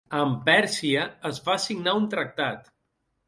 Amb 0.19 0.37
Pèrsia 0.45 1.03
es 1.29 1.41
va 1.49 1.57
signar 1.65 1.95
un 2.01 2.07
tractat. 2.15 2.73